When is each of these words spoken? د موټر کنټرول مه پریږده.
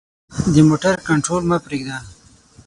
د 0.53 0.55
موټر 0.69 0.93
کنټرول 1.09 1.43
مه 1.49 1.57
پریږده. 1.65 1.97